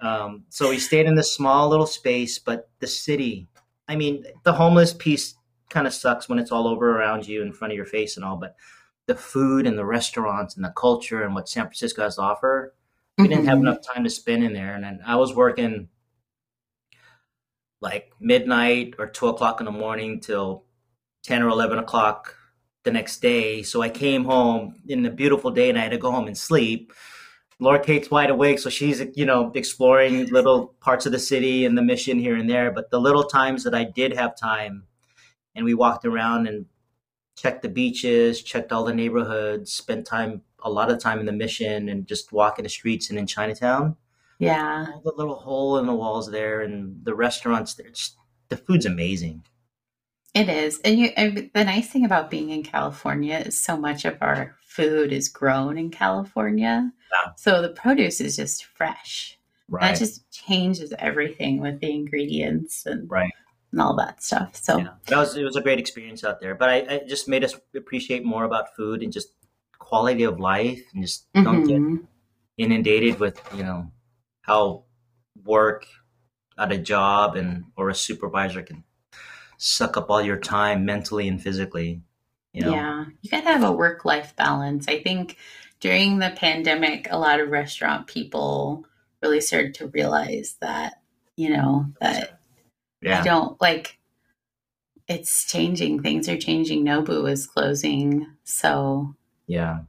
[0.00, 3.48] Um, so we stayed in this small little space, but the city.
[3.88, 5.34] I mean, the homeless piece
[5.70, 8.24] kind of sucks when it's all over around you in front of your face and
[8.24, 8.54] all, but
[9.08, 12.74] the food and the restaurants and the culture and what San Francisco has to offer,
[13.16, 13.62] we didn't have Mhm.
[13.62, 14.74] enough time to spend in there.
[14.74, 15.88] And then I was working
[17.80, 20.64] like midnight or two o'clock in the morning till
[21.22, 22.36] 10 or 11 o'clock
[22.84, 23.62] the next day.
[23.62, 26.36] So I came home in a beautiful day and I had to go home and
[26.36, 26.92] sleep.
[27.60, 31.76] Laura Kate's wide awake, so she's, you know, exploring little parts of the city and
[31.76, 32.70] the mission here and there.
[32.70, 34.84] But the little times that I did have time
[35.54, 36.66] and we walked around and
[37.40, 41.32] checked the beaches, checked all the neighborhoods, spent time, a lot of time in the
[41.32, 43.96] mission and just walking the streets and in Chinatown
[44.38, 44.86] Yeah.
[44.94, 47.86] all the little hole in the walls there and the restaurants there.
[47.86, 48.16] It's,
[48.48, 49.44] the food's amazing.
[50.34, 50.80] It is.
[50.84, 54.56] And you and the nice thing about being in California is so much of our
[54.66, 56.92] food is grown in California.
[57.12, 57.32] Yeah.
[57.36, 59.38] So the produce is just fresh.
[59.68, 59.82] Right.
[59.92, 63.32] That just changes everything with the ingredients and, Right.
[63.72, 64.56] And all that stuff.
[64.56, 64.88] So yeah.
[65.06, 66.54] That was it was a great experience out there.
[66.54, 69.28] But I, I just made us appreciate more about food and just
[69.78, 72.06] quality of life and just don't get Mhm.
[72.56, 73.90] inundated with, you know,
[74.42, 74.84] how
[75.44, 75.86] work
[76.58, 78.84] at a job and or a supervisor can
[79.56, 82.02] suck up all your time mentally and physically.
[82.52, 82.72] You know?
[82.72, 84.88] Yeah, you got to have a work life balance.
[84.88, 85.36] I think
[85.80, 88.84] during the pandemic, a lot of restaurant people
[89.22, 91.00] really started to realize that,
[91.36, 92.37] you know, that
[93.02, 93.20] Yeah.
[93.20, 93.98] I don't like
[95.08, 96.02] it's changing.
[96.02, 96.84] Things are changing.
[96.84, 98.26] Nobu is closing.
[98.44, 99.14] So,
[99.46, 99.80] Yeah.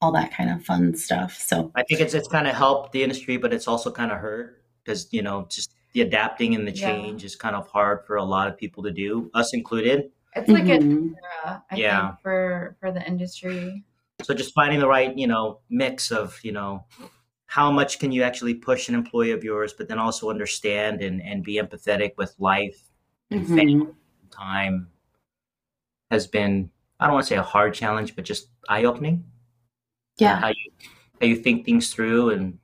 [0.00, 1.34] all that kind of fun stuff.
[1.38, 4.18] So I think it's it's kind of helped the industry, but it's also kind of
[4.18, 6.88] hurt because you know just the adapting and the Yeah.
[6.90, 10.10] change is kind of hard for a lot of people to do, us included.
[10.36, 11.14] It's like a Mhm.
[11.44, 12.08] era, I Yeah.
[12.08, 13.84] think, for for the industry.
[14.22, 16.84] So just finding the right you know mix of you know
[17.54, 21.22] how much can you actually push an employee of yours, but then also understand and
[21.22, 22.80] and be empathetic with life
[23.30, 23.56] and Mhm.
[23.56, 23.86] family
[24.32, 24.88] time
[26.10, 29.24] has been I don't want to say a hard challenge, but just eye opening.
[30.18, 30.70] yeah, how you
[31.20, 32.58] how you think things through and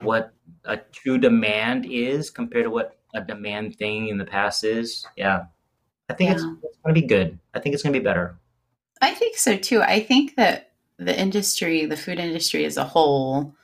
[0.00, 0.32] what
[0.64, 5.06] a true demand is compared to what a demand thing in the past is.
[5.16, 5.44] Yeah.
[6.08, 7.38] I think it's, it's going to be good.
[7.54, 8.38] I think it's going to be better.
[9.02, 9.82] I think so too.
[9.82, 13.54] I think that the industry, the food industry as a whole,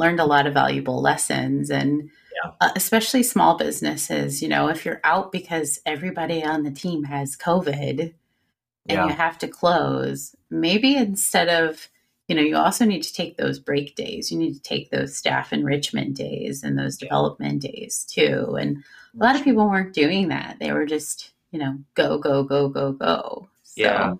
[0.00, 2.10] learned a lot of valuable lessons and
[2.42, 2.52] Yeah.
[2.60, 7.36] uh, especially small businesses, you know, if you're out because everybody on the team has
[7.36, 9.06] COVID and Yeah.
[9.06, 11.88] you have to close, maybe instead of,
[12.28, 14.30] you know, you also need to take those break days.
[14.32, 18.56] You need to take those staff enrichment days and those development days too.
[18.58, 18.78] And
[19.14, 20.56] a lot of people weren't doing that.
[20.60, 23.48] They were just, you know, go, go, go, go, go.
[23.64, 24.14] So, Yeah.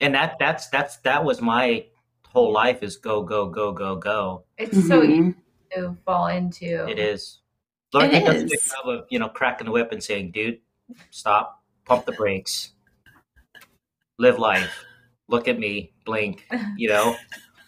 [0.00, 1.86] And that that's that's that was my
[2.28, 4.43] whole life is go go go go go.
[4.58, 5.34] It's so easy mhm.
[5.72, 6.86] to fall into.
[6.88, 7.40] It is.
[7.92, 10.60] Laura Kate does a good job of you know cracking the whip and saying, "Dude,
[11.10, 12.72] stop, pump the brakes,
[14.18, 14.84] live life,
[15.28, 17.16] look at me, blink." You know,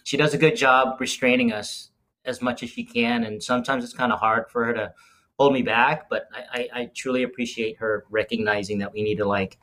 [0.04, 1.90] she does a good job restraining us
[2.24, 4.92] as much as she can, and sometimes it's kind of hard for her to
[5.38, 6.10] hold me back.
[6.10, 9.58] But I, I, I truly appreciate her recognizing that we need to like,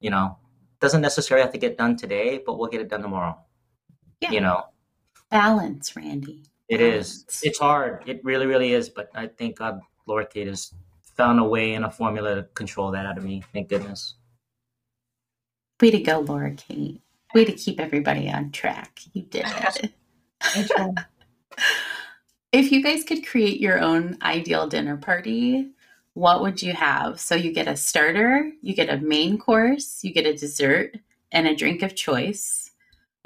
[0.00, 0.38] you know,
[0.80, 3.38] doesn't necessarily have to get done today, but we'll get it done tomorrow.
[4.20, 4.30] Yeah.
[4.30, 4.64] You know,
[5.30, 6.44] balance, Randy.
[6.68, 7.22] it is.
[7.22, 7.40] Balance.
[7.42, 8.02] It's hard.
[8.06, 8.88] It really, really is.
[8.88, 12.42] But I think uh, God, Laura Kate has found a way and a formula to
[12.54, 13.42] control that out of me.
[13.52, 14.14] Thank goodness.
[15.80, 17.00] Way to go, Laura Kate.
[17.34, 19.00] Way to keep everybody on track.
[19.12, 19.92] You did it.
[22.52, 25.72] If you guys could create your own ideal dinner party,
[26.14, 27.20] what would you have?
[27.20, 30.96] So you get a starter, you get a main course, you get a dessert,
[31.32, 32.65] and a drink of choice.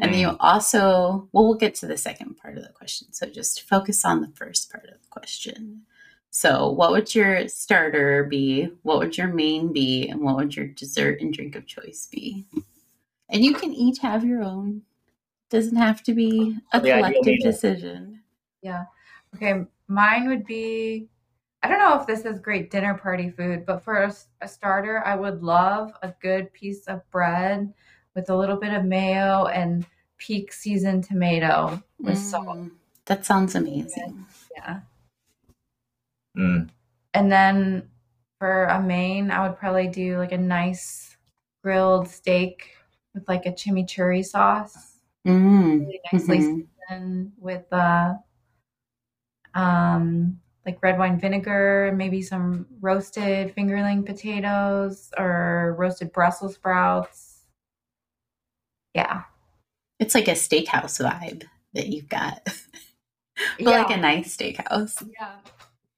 [0.00, 0.36] And then you mm.
[0.40, 3.12] also, well, we'll get to the second part of the question.
[3.12, 5.82] So just focus on the first part of the question.
[6.30, 8.70] So, what would your starter be?
[8.82, 10.08] What would your main be?
[10.08, 12.46] And what would your dessert and drink of choice be?
[13.28, 14.82] And you can each have your own.
[15.50, 18.22] Doesn't have to be a The ideal collective decision.
[18.62, 18.84] Yeah.
[19.34, 19.64] Okay.
[19.88, 21.08] Mine would be
[21.62, 24.10] I don't know if this is great dinner party food, but for
[24.40, 27.72] a starter, I would love a good piece of bread
[28.14, 29.87] with a little bit of mayo and
[30.18, 32.46] peak seasoned tomato with salt.
[32.59, 32.70] Mm,
[33.07, 34.27] That sounds amazing.
[34.57, 34.81] Yeah.
[36.37, 36.70] Mm.
[37.14, 37.88] And then
[38.38, 41.16] for a main, I would probably do like a nice
[41.62, 42.70] grilled steak
[43.14, 46.66] with like a chimichurri sauce, Mm, really nicely mhm.
[46.88, 48.14] seasoned with uh,
[49.55, 57.29] um, like red wine vinegar and maybe some roasted fingerling potatoes or roasted Brussels sprouts.
[58.94, 59.22] Yeah.
[59.98, 62.40] It's like a steakhouse vibe that you've got,
[63.59, 65.07] but like a nice steakhouse.
[65.18, 65.37] Yeah.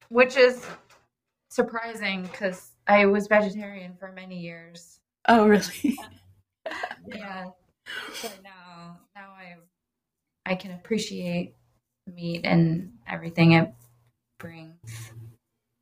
[0.09, 0.67] Which is
[1.51, 4.99] surprising because I was vegetarian for many years.
[5.29, 5.97] Oh, really?
[7.07, 7.47] Yeah.
[8.23, 9.57] But now now I
[10.47, 11.55] I can appreciate
[12.07, 13.73] meat and everything it
[14.39, 14.77] brings.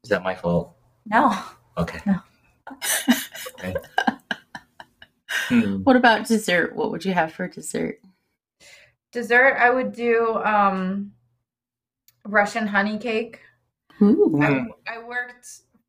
[0.03, 0.75] Is that my fault?
[1.07, 1.37] No.
[1.77, 2.01] Okay.
[2.07, 2.20] No.
[3.59, 3.75] okay.
[5.50, 5.82] Hmm.
[5.82, 6.74] What about dessert?
[6.76, 8.00] What would you have for dessert?
[9.12, 11.12] Dessert I would do um
[12.26, 13.40] Russian honey cake.
[14.02, 14.30] Ooh.
[14.34, 14.66] Mm.
[14.86, 15.48] I, I worked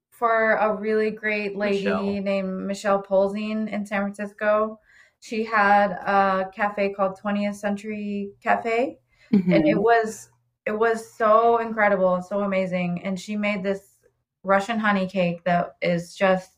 [0.10, 2.04] for a really great lady Michelle.
[2.22, 4.80] named Michelle Polzine in San Francisco.
[5.20, 8.98] She had a cafe called 20th Century Cafe,
[9.32, 9.82] and it Mhm.
[9.84, 10.30] was
[10.66, 13.02] it was so incredible and so amazing.
[13.04, 14.00] And she made this
[14.44, 16.58] Russian honey cake that is just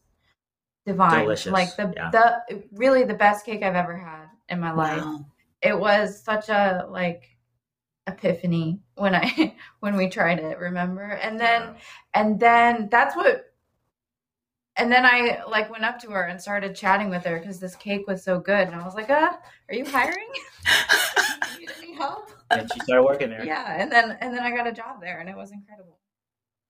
[0.86, 2.10] divine, Delicious, like the yeah.
[2.12, 5.26] the really the best cake I've ever had in my life Wow.
[5.62, 7.34] it was such a like
[8.08, 11.04] epiphany when I when we tried it, remember?
[11.04, 11.76] And then
[12.14, 13.54] and then that's what
[14.76, 17.76] and then I like went up to her and started chatting with her because this
[17.76, 18.68] cake was so good.
[18.68, 19.34] And I was like, uh,
[19.70, 20.28] are you hiring?
[21.54, 22.32] you need any help?
[22.50, 23.46] And she started working there.
[23.46, 23.76] Yeah.
[23.82, 26.00] And then and then I got a job there and it was incredible.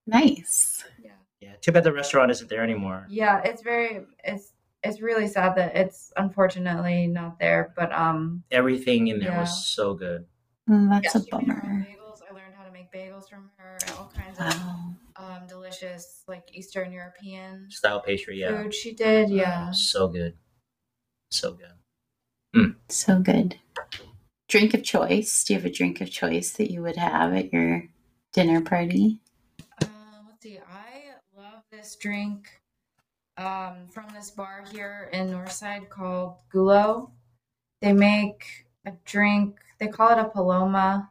[0.06, 0.84] Nice.
[1.44, 1.50] Yeah.
[1.52, 1.56] Yeah.
[1.62, 3.06] Too bad the restaurant isn't there anymore.
[3.10, 4.54] Yeah, it's very it's
[4.84, 7.74] it's really sad that it's unfortunately not there.
[7.76, 9.40] But um Everything in there Yeah.
[9.42, 10.26] was so good.
[10.70, 11.88] Mm, That's yeah, a she made her own bummer.
[11.90, 12.20] bagels.
[12.30, 13.78] I learned how to make bagels from her.
[13.98, 14.96] All kinds of Wow.
[15.18, 18.64] um, delicious, like Eastern European Style pastry, yeah.
[18.64, 19.30] food she did.
[19.30, 19.72] Yeah.
[19.72, 20.36] So good.
[21.32, 22.74] So good.
[22.90, 23.60] So good.
[24.48, 25.44] drink of choice.
[25.44, 27.88] Do you have a drink of choice that you would have at your
[28.32, 29.20] dinner party?
[29.82, 29.90] Um,
[30.30, 30.58] let's see.
[30.60, 30.93] I love
[31.84, 32.48] this drink
[33.36, 37.12] um, from this bar here in Northside called Gulo.
[37.82, 39.60] They make a drink.
[39.80, 41.10] They call it a Paloma.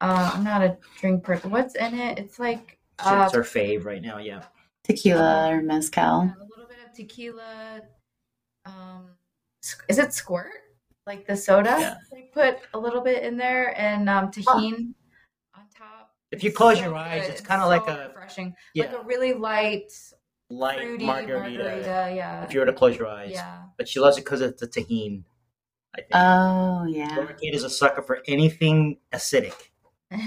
[0.00, 1.50] Uh, I'm not a drink person.
[1.50, 2.18] What's in it?
[2.18, 4.16] It's like uh, That's our fave right now.
[4.16, 4.44] Yeah.
[4.84, 6.22] Tequila or mezcal?
[6.22, 7.82] a little bit of tequila.
[8.64, 9.08] Um,
[9.90, 10.62] is it squirt?
[11.06, 11.76] Like the soda?
[11.78, 11.96] Yeah.
[12.10, 14.94] They put a little bit in there and um, Tajín on top.
[16.34, 17.30] If you close so your eyes, good.
[17.30, 19.92] it's kind of like a refreshing, yeah, like a really light,
[20.50, 21.62] light fruity margarita.
[21.64, 22.12] margarita.
[22.14, 22.44] Yeah.
[22.44, 23.62] If you were to close your eyes, yeah.
[23.78, 25.22] but she loves it because of the Tajín.
[25.94, 26.10] I think.
[26.14, 27.14] Oh, yeah.
[27.16, 29.54] Laura Kate is a sucker for anything acidic.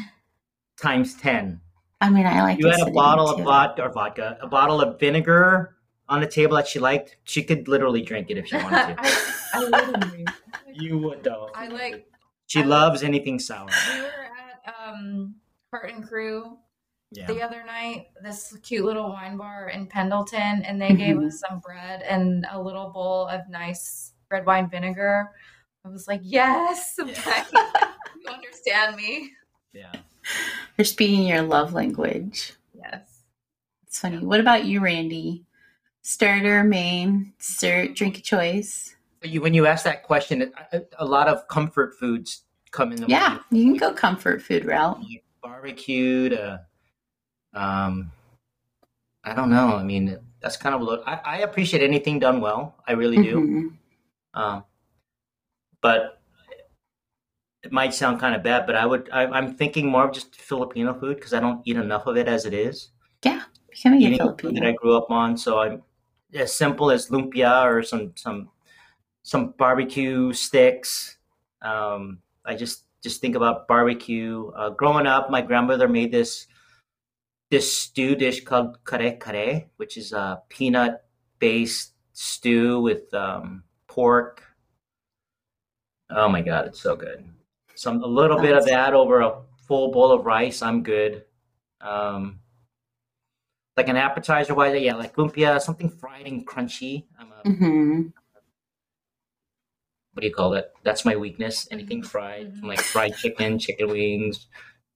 [0.81, 1.59] Times ten.
[1.99, 4.79] I mean, I like You had a acidity, bottle of vodka or vodka, a bottle
[4.79, 5.75] of vinegar
[6.07, 7.17] on the table that she liked.
[7.23, 8.95] She could literally drink it if she wanted to.
[8.99, 10.25] I, I literally.
[10.73, 11.49] you would though.
[11.53, 12.05] I like.
[12.45, 13.67] She I like- loves anything sour.
[13.93, 15.35] We were at um,
[15.71, 16.58] Hart & Cru
[17.12, 17.27] Yeah.
[17.27, 18.08] the other night.
[18.23, 21.27] This cute little wine bar in Pendleton, and they gave Mhm.
[21.27, 25.32] us some bread and a little bowl of nice red wine vinegar.
[25.86, 27.06] I was like, yes, you
[28.27, 29.32] understand me.
[29.73, 29.93] Yeah.
[30.77, 32.53] You're speaking your love language.
[32.73, 33.23] Yes.
[33.86, 34.19] It's funny.
[34.19, 35.45] What about you, Randy?
[36.01, 38.95] Starter, main, dessert, drink of choice?
[39.23, 43.08] You, when you ask that question, a, a lot of comfort foods come in the
[43.08, 45.01] Yeah, you can go comfort food route.
[45.47, 46.33] Like barbecued.
[46.33, 46.57] Uh,
[47.53, 48.12] um,
[49.23, 49.75] I don't know.
[49.75, 51.03] I mean, that's kind of a.
[51.07, 52.75] I, I appreciate anything done well.
[52.88, 53.36] I really do.
[53.38, 53.77] Mhm.
[54.39, 54.63] Um,
[55.81, 56.21] but
[57.63, 59.10] it might sound kind of bad, but I would.
[59.12, 62.27] I, I'm thinking more of just Filipino food because I don't eat enough of it
[62.27, 62.91] as it is.
[63.69, 65.83] Becoming a Eating food that I grew up on, so I'm
[66.33, 68.49] as simple as lumpia or some some
[69.23, 71.17] some barbecue sticks.
[71.62, 74.51] Um, I just just think about barbecue.
[74.55, 76.47] Uh, growing up, my grandmother made this
[77.49, 81.05] this stew dish called kare kare, which is a peanut
[81.39, 84.43] based stew with um, pork.
[86.10, 87.25] Oh my god, it's so good.
[87.75, 90.62] Some a little bit of that over a full bowl of rice.
[90.62, 91.23] I'm good.
[91.81, 92.39] Um,
[93.75, 97.05] like an appetizer wise, yeah, like lumpia, something fried and crunchy.
[97.19, 98.01] I'm a, hmm
[100.17, 100.73] what do you call it?
[100.82, 101.67] That's my weakness.
[101.69, 102.63] Anything fried, Mhm.
[102.63, 104.47] like fried chicken, chicken wings,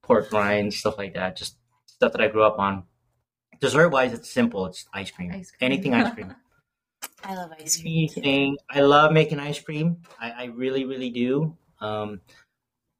[0.01, 1.35] pork rinds, stuff like that.
[1.35, 2.85] Just stuff that I grew up on.
[3.59, 4.65] Dessert wise, it's simple.
[4.65, 5.31] It's ice cream.
[5.31, 5.57] Ice cream.
[5.61, 6.33] Anything ice cream.
[7.23, 8.57] I love ice cream too.
[8.71, 9.97] I love making ice cream.
[10.19, 11.55] I, I really, really do.
[11.79, 12.21] Um,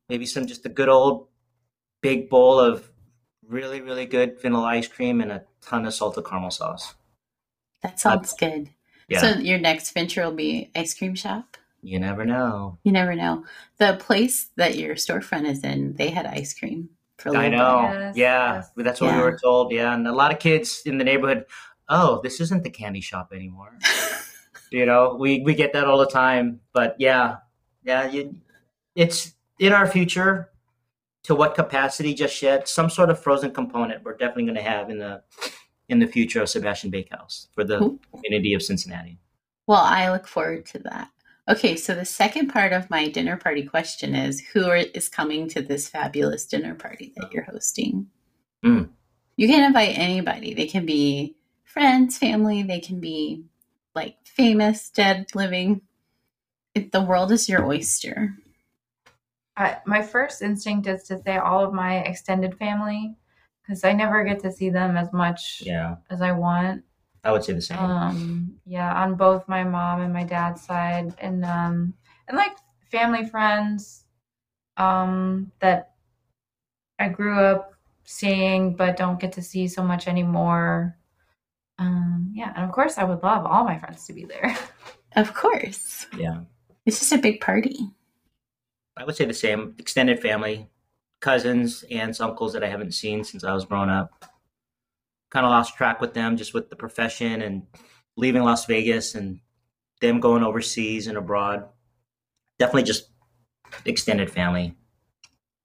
[0.07, 1.27] maybe some just a good old
[2.03, 2.91] big bowl of
[3.47, 6.93] really, really good vanilla ice cream and a ton of salted caramel sauce.
[7.81, 8.69] That sounds good.
[9.09, 9.21] Yeah.
[9.21, 11.57] So your next venture will be ice cream shop?
[11.81, 12.77] You never know.
[12.83, 13.45] You never know.
[13.77, 17.59] The place that your storefront is in, they had ice cream for a I little
[17.61, 17.81] I know.
[17.99, 18.69] Yes, yeah, yes.
[18.77, 19.17] that's what Yeah.
[19.17, 19.71] we were told.
[19.71, 21.45] Yeah, and a lot of kids in the neighborhood.
[21.89, 23.77] Oh, this isn't the candy shop anymore.
[24.71, 26.59] you know, we we get that all the time.
[26.73, 27.37] But yeah,
[27.83, 28.35] yeah, you,
[28.95, 30.47] it's in our future.
[31.25, 32.67] To what capacity just yet?
[32.67, 35.21] Some sort of frozen component we're definitely going to have in the
[35.87, 37.99] in the future of Sebastian Bakehouse for the Cool.
[38.11, 39.19] community of Cincinnati.
[39.67, 41.09] Well, I look forward to that.
[41.49, 45.47] Okay, so the second part of my dinner party question is who are, is coming
[45.49, 48.07] to this fabulous dinner party that you're hosting?
[48.63, 48.89] Mm.
[49.37, 50.53] You can invite anybody.
[50.53, 53.45] They can be friends, family, they can be
[53.95, 55.81] like famous, dead, living.
[56.75, 58.35] It, the world is your oyster.
[59.57, 63.15] I, my first instinct is to say all of my extended family
[63.61, 66.83] because I never get to see them as much Yeah, as I want.
[67.23, 67.77] I would say the same.
[67.77, 71.93] Um, yeah, on both my mom and my dad's side, and um,
[72.27, 72.57] and like
[72.91, 74.05] family friends,
[74.77, 75.91] um, that
[76.97, 80.97] I grew up seeing but don't get to see so much anymore.
[81.77, 84.57] Um, yeah, and of course, I would love all my friends to be there.
[85.13, 86.07] Of course.
[86.17, 86.39] yeah.
[86.85, 87.77] It's just a big party.
[88.95, 89.75] I would say the same.
[89.77, 90.69] Extended family,
[91.19, 94.30] cousins, aunts, uncles that I haven't seen since I was growing up.
[95.31, 97.63] Kind of lost track with them just with the profession and
[98.17, 99.39] leaving Las Vegas and
[100.01, 101.67] them going overseas and abroad.
[102.59, 103.09] Definitely just
[103.85, 104.75] extended family.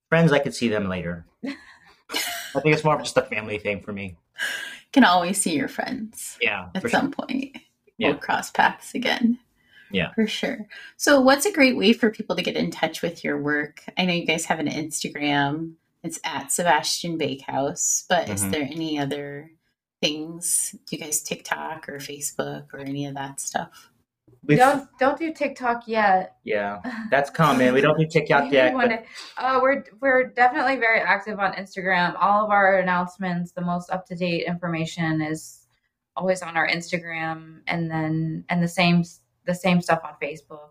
[0.08, 1.26] Friends, I could see them later.
[1.44, 4.16] I think it's more of just a family thing for me.
[4.38, 7.00] You can always see your friends Yeah, at for sure.
[7.00, 7.58] some point.
[7.98, 8.10] Yeah.
[8.10, 9.38] We'll cross paths again.
[9.90, 10.12] Yeah.
[10.14, 10.58] For sure.
[10.96, 13.82] So, what's a great way for people to get in touch with your work?
[13.98, 15.74] I know you guys have an Instagram.
[16.06, 18.50] It's at Sebastian Bakehouse, but is Mhm.
[18.52, 19.50] there any other
[20.00, 20.74] things?
[20.86, 23.90] Do you guys TikTok or Facebook or any of that stuff?
[24.44, 26.36] We've, Don't don't do TikTok yet.
[26.44, 26.78] yeah,
[27.10, 27.72] that's coming.
[27.72, 28.72] We don't do TikTok We yet.
[28.74, 29.02] wanna-
[29.36, 32.14] uh, we're we're definitely very active on Instagram.
[32.20, 35.66] All of our announcements, the most up to date information is
[36.14, 39.02] always on our Instagram, and then and the same
[39.44, 40.70] the same stuff on Facebook.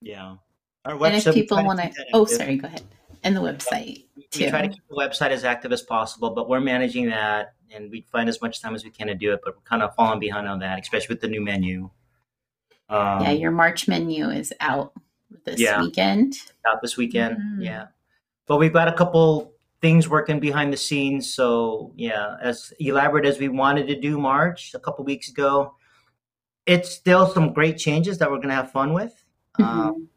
[0.00, 0.36] Yeah.
[0.84, 1.06] Our website.
[1.06, 2.82] And if people want to, oh, sorry, go ahead.
[3.22, 4.06] And the website
[4.38, 7.90] We try to keep the website as active as possible, but we're managing that and
[7.90, 9.94] we find as much time as we can to do it, but we're kind of
[9.96, 11.90] falling behind on that, especially with the new menu.
[12.88, 14.92] Um, yeah, your March menu is out
[15.44, 15.80] this Yeah.
[15.80, 16.34] weekend.
[16.66, 17.38] out this weekend.
[17.38, 17.64] Mhm.
[17.64, 17.86] Yeah.
[18.46, 21.32] But we've got a couple things working behind the scenes.
[21.32, 25.74] So, yeah, as elaborate as we wanted to do March a couple weeks ago,
[26.66, 29.24] it's still some great changes that we're going to have fun with.
[29.58, 29.64] Mhm.
[29.64, 30.08] Um,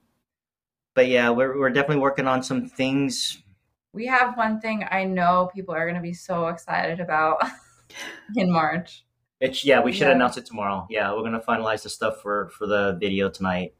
[0.93, 3.41] but yeah, we're, we're definitely working on some things.
[3.93, 7.37] We have one thing I know people are going to be so excited about
[8.35, 9.05] in March.
[9.39, 10.13] It's yeah, we should Yeah.
[10.13, 10.87] announce it tomorrow.
[10.89, 13.73] Yeah, we're gonna finalize the stuff for for the video tonight.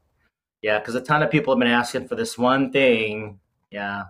[0.60, 3.40] Yeah, because a ton of people have been asking for this one thing.
[3.70, 4.02] Yeah,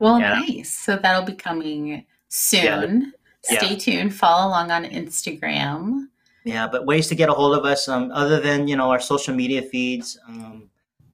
[0.00, 0.40] Well, Yeah.
[0.40, 0.76] nice.
[0.76, 3.12] So that'll be coming soon.
[3.48, 3.58] Yeah.
[3.60, 4.14] Stay tuned.
[4.16, 6.06] Follow along on Instagram.
[6.44, 6.66] yeah.
[6.66, 9.34] But ways to get a hold of us, um, other than you know our social
[9.34, 10.70] media feeds, um,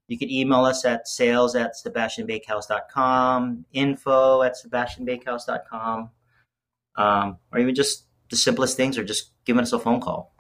[0.09, 6.11] you can email us at sales at sebastianbakehouse.com, info at sebastianbakehouse.com,
[6.97, 10.35] um, or even just the simplest things, or just giving us a phone call.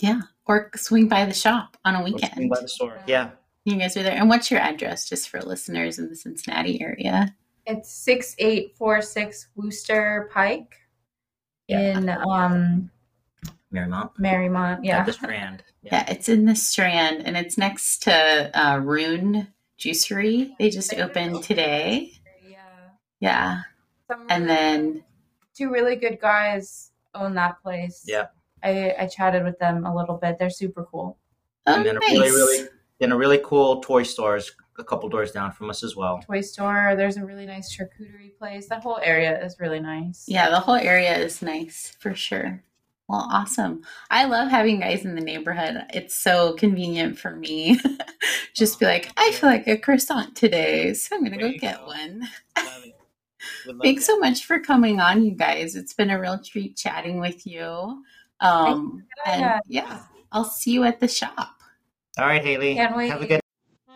[0.00, 0.20] Yeah.
[0.46, 2.50] Or swing by the shop on a or swing weekend.
[2.50, 2.98] by the store.
[3.06, 3.30] Yeah,
[3.64, 4.16] You guys are there.
[4.16, 7.34] And what's your address just for listeners in the Cincinnati area?
[7.66, 10.76] It's six eight four six Wooster Pike
[11.68, 11.96] Yeah.
[11.98, 12.90] in um
[13.74, 14.10] Mariemont.
[14.18, 14.80] Mariemont.
[14.82, 15.04] Yeah, Yeah.
[15.04, 15.64] the Strand.
[15.82, 19.48] Yeah, it's in the Strand and it's next to uh, Rune
[19.78, 20.56] Juicery.
[20.58, 22.12] They just opened today.
[22.48, 22.58] Yeah.
[23.20, 23.60] Yeah.
[24.08, 25.04] Some And then,
[25.54, 28.04] two really good guys own that place.
[28.06, 28.26] Yeah.
[28.62, 30.38] I, I chatted with them a little bit.
[30.38, 31.18] They're super cool.
[31.66, 32.10] oh, and then nice.
[32.12, 32.68] a really, really,
[32.98, 36.20] then a really cool toy stores a couple doors down from us as well.
[36.26, 36.94] Toy store.
[36.96, 38.66] There's a really nice charcuterie place.
[38.68, 40.24] That whole area is really nice.
[40.26, 42.62] Yeah, the whole area is nice for sure.
[43.08, 43.82] Well, awesome.
[44.10, 45.84] I love having guys in the neighborhood.
[45.92, 47.78] It's so convenient for me.
[48.54, 51.78] Just be like, I feel like a croissant today, so I'm going to go get
[51.80, 51.86] go.
[51.86, 52.28] one.
[52.56, 52.94] Love it.
[53.66, 54.12] We love Thanks that.
[54.12, 55.76] so much for coming on, you guys.
[55.76, 58.02] It's been a real treat chatting with you.
[58.40, 59.58] Um, and Yeah.
[59.68, 60.00] yeah,
[60.32, 61.50] I'll see you at the shop.
[62.16, 62.74] All right, Haley.
[62.74, 63.10] Can't wait.
[63.10, 63.40] Have a good.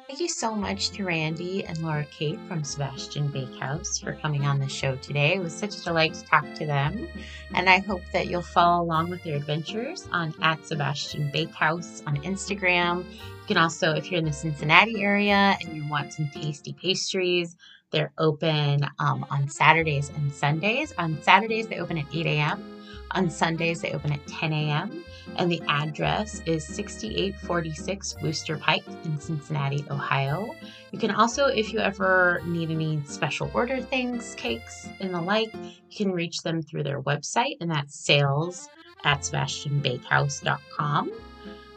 [0.08, 4.58] Thank you so much to Randy and Laura Kate from Sebastian Bakehouse for coming on
[4.58, 5.34] the show today.
[5.34, 7.06] It was such a delight to talk to them.
[7.52, 12.16] And I hope that you'll follow along with their adventures on at Sebastian Bakehouse on
[12.22, 13.04] Instagram.
[13.12, 17.58] You can also, if you're in the Cincinnati area and you want some tasty pastries,
[17.90, 20.94] they're open um, on Saturdays and Sundays.
[20.96, 22.80] On Saturdays, they open at 8 a.m.
[23.10, 25.04] On Sundays, they open at 10 a.m.
[25.36, 30.54] And the address is 6846 Wooster Pike in Cincinnati, Ohio.
[30.90, 35.52] You can also, if you ever need any special order things, cakes, and the like,
[35.54, 38.68] you can reach them through their website, and that's sales
[39.04, 41.12] at sebastianbakehouse.com.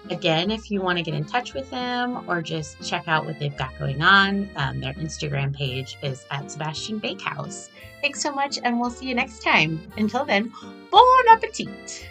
[0.10, 3.40] Again, if you want to get in touch with them or just check out what
[3.40, 7.70] they've got going on, um, their Instagram page is at Sebastian Bakehouse.
[8.02, 9.80] Thanks so much, and we'll see you next time.
[9.98, 10.52] Until then,
[10.90, 12.11] bon appetit!